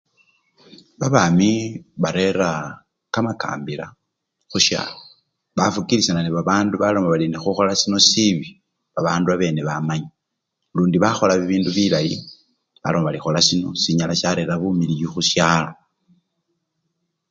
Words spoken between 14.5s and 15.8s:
bumiliyu khusyalo.